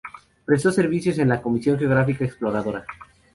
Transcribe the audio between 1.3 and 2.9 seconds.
Comisión Geográfica Exploradora.